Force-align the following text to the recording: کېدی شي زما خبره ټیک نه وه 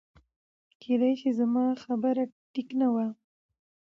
کېدی 0.81 1.13
شي 1.19 1.29
زما 1.39 1.65
خبره 1.83 2.23
ټیک 2.51 2.69
نه 2.79 2.87
وه 2.93 3.05